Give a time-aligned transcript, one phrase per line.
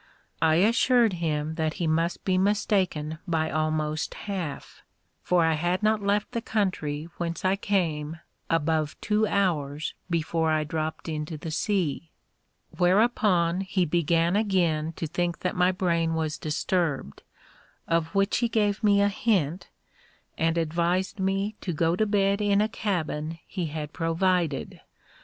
[0.41, 4.81] I assured him that he must be mistaken by almost half,
[5.21, 8.19] for I had not left the country whence I came
[8.49, 12.09] above two hours before I dropped into the sea.
[12.79, 17.21] Whereupon he began again to think that my brain was disturbed,
[17.87, 19.69] of which he gave me a hint,
[20.35, 24.81] and advised me to go to bed in a cabin he had provided.